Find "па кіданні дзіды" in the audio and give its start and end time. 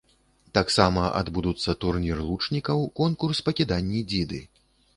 3.45-4.45